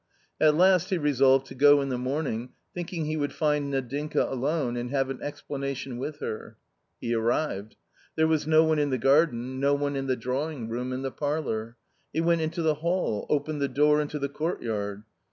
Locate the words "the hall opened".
12.63-13.61